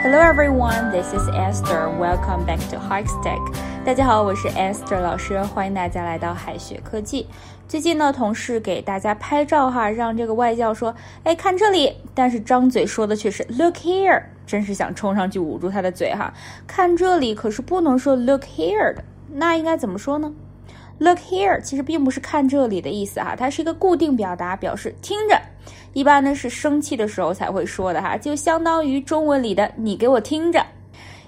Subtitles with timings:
[0.00, 1.90] Hello everyone, this is Esther.
[1.98, 3.40] Welcome back to Hikestack.
[3.84, 7.26] 大家好，我是 Esther 老师，欢迎大家来到海学科技。
[7.66, 16.32] 最近呢，同事给大家拍照哈，让这个外教说，哎，看这里，但是张嘴说的却是 Look here，真是想冲上去捂住他的嘴哈。
[16.64, 19.02] 看这里可是不能说 Look here 的，
[19.32, 20.32] 那应该怎么说呢
[20.98, 25.40] ？Look here 其实并不是看这里的意思哈，它是一个固定表达，表示听着。
[25.92, 30.64] 一般呢是生气的时候才会说的哈，就相当于中文里的“你给我听着”。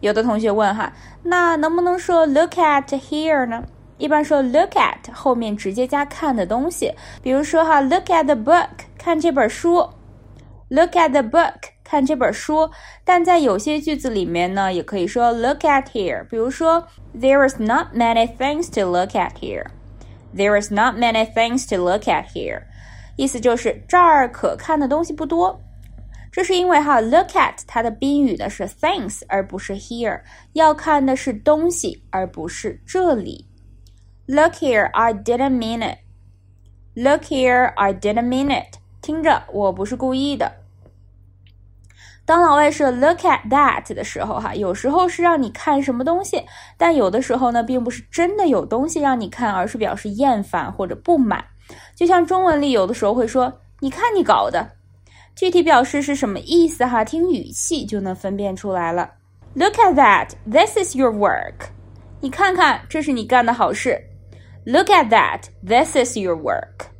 [0.00, 3.62] 有的同学问哈，那能不能说 “look at here” 呢？
[3.98, 9.88] 一般说 “look at” 后面直接加看的东西，比如说哈，“look at the book” 看这本书
[10.68, 11.54] ，“look at the book”
[11.85, 12.69] 看这本书。
[13.03, 21.25] 但在有些句子里面呢，也可以说 “look at here”，比如说 “There is not many things to look at here”。There is not many
[21.33, 22.63] things to look at here.
[23.17, 25.61] 意思就是这儿可看的东西不多，
[26.31, 30.21] 这是因为哈，look at 它的宾语呢是 things 而不是 here，
[30.53, 33.45] 要看的是东西而不是这里。
[34.27, 35.97] Look here, I didn't mean it.
[36.95, 38.77] Look here, I didn't mean it.
[39.01, 40.53] 听着，我不是故意的。
[42.26, 46.44] 当老外说 look at that 的时候，哈，有时候是让你看什么东西，
[46.76, 51.42] 但有的时候呢，并不是真的有东西让你看，而是表示厌烦或者不满。
[51.94, 54.68] 就像中文里有的时候会说“你看你搞的”，
[55.36, 57.04] 具体表示是什么意思哈？
[57.04, 59.08] 听语气就能分辨出来了。
[59.54, 61.68] Look at that, this is your work。
[62.20, 64.02] 你看看，这是你干的好事。
[64.64, 66.95] Look at that, this is your work。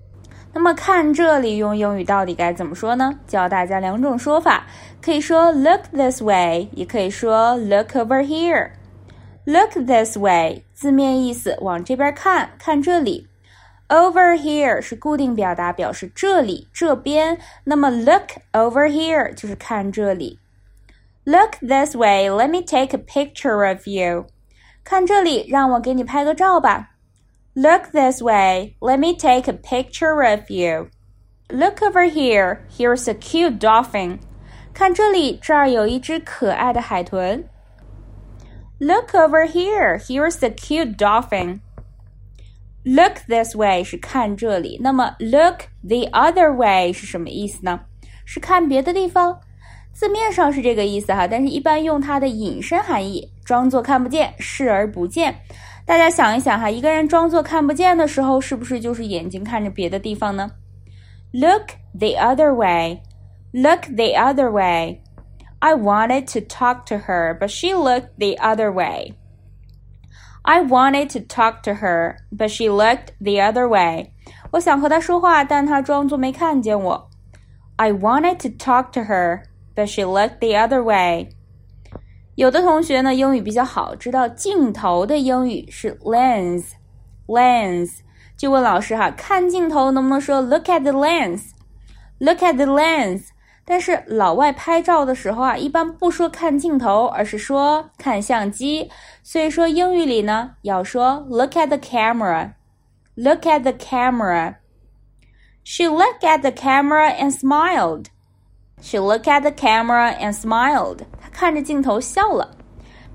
[0.57, 3.13] 那么看这里用英语到底该怎么说呢？
[3.27, 4.67] 教大家两种说法，
[5.03, 8.71] 可以说 look this way，也可以说 look over here。
[9.45, 13.29] Look this way 字面意思往这边看，看这里。
[13.91, 17.37] Over here 是固定表达，表示这里、这边。
[17.65, 20.39] 那么 look over here 就是看这里。
[21.25, 24.25] Look this way, let me take a picture of you。
[24.83, 26.93] 看这里，让我给你拍个照吧。
[27.56, 30.90] Look this way, let me take a picture of you.
[31.50, 34.20] Look over here, here's a cute dolphin。
[34.74, 37.44] 看这里，这儿有一只可爱的海豚。
[38.80, 47.82] Look over here, here's a cute dolphin。Look this way 是看这里，那么 look the other way 是什么意思呢？
[48.26, 49.40] 是看别的地方。
[49.94, 55.36] 字面上是这个意思哈，但是一般用它的引申含义，装作看不见，视而不见。
[55.86, 60.52] 大家想一想哈，一个人装作看不见的时候，是不是就是眼睛看着别的地方呢？
[61.34, 63.02] Look the other way.
[63.54, 65.02] Look the other way.
[65.60, 69.14] I wanted to talk to her, but she looked the other way.
[70.44, 74.12] I wanted to talk to her, but she looked the other way.
[74.52, 77.10] 我想和她说话，但她装作没看见我。
[77.76, 79.44] I wanted to talk to her,
[79.76, 81.30] but she looked the other way.
[82.37, 87.91] 有的同学呢，英语比较好，知道镜头的英语是 lens，lens，
[88.37, 93.25] 就问老师哈，看镜头能不能说 look at the lens？Look at the lens。
[93.65, 98.91] 但是老外拍照的时候啊，一般不说看镜头，而是说看相机。
[99.23, 102.53] 所以说英语里呢，要说 look at the camera。
[103.15, 104.57] Look at the camera.
[105.65, 108.09] She looked at the camera and smiled.
[108.83, 111.07] She looked at the camera and smiled.
[111.37, 112.51] 看着镜头笑了。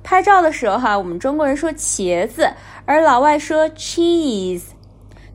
[0.03, 2.47] 拍照的时候哈，我们中国人说茄子，
[2.85, 4.65] 而老外说 cheese。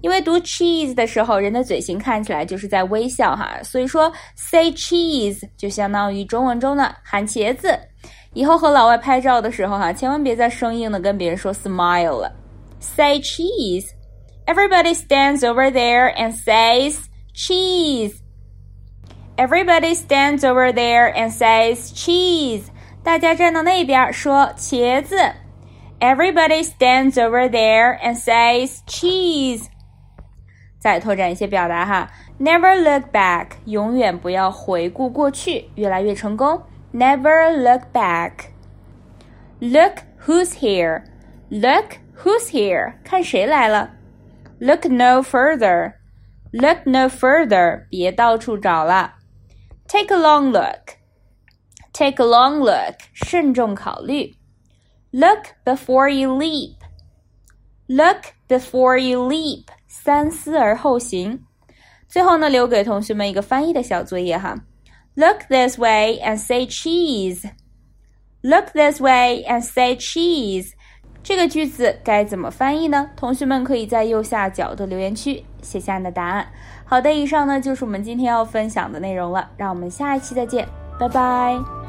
[0.02, 7.76] 因为读 cheese 的时候，人的嘴型看起来就是在微笑哈，所以说 say cheese 就相当于中文中的喊茄子。
[8.34, 12.32] 以后和老外拍照的时候哈，千万别再生硬的跟别人说 smile 了
[12.78, 13.86] ，say cheese。
[14.46, 16.98] Everybody stands over there and says
[17.34, 18.14] cheese.
[19.36, 22.62] Everybody stands over there and says cheese.
[23.05, 25.17] 大家站到那边说茄子。
[25.99, 29.65] Everybody stands over there and says cheese.
[30.79, 32.09] 再拓展一些表达哈，
[32.39, 36.63] Never look back，永远不要回顾过去，越来越成功。
[36.91, 43.91] Never look back。Look who's here。Look who's here，看谁来了。
[44.59, 49.15] Look no further。Look no further，别到处找了。
[49.87, 50.94] Take a long look。
[51.96, 54.36] Take a long look，慎重考虑。
[55.12, 56.74] Look before you leap。
[57.86, 59.64] Look before you leap。
[59.88, 61.42] 三思而后行。
[62.06, 64.54] 最后呢，留给同学们一个翻译的小作业哈。
[65.14, 67.50] Look this way and say cheese.
[68.42, 70.72] Look this way and say cheese.
[71.22, 73.10] 这个句子该怎么翻译呢？
[73.16, 76.46] 同学们可以在右下角的留言区写下你的答案。
[76.84, 79.50] 好的，以上呢就是我们今天要分享的内容了。
[79.56, 80.68] 让我们下一期再见，
[81.00, 81.85] 拜拜。